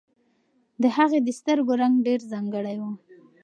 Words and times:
د 0.81 0.83
هغې 0.95 1.19
د 1.23 1.29
سترګو 1.39 1.73
رنګ 1.81 1.95
ډېر 2.07 2.19
ځانګړی 2.31 2.77
و. 2.81 2.83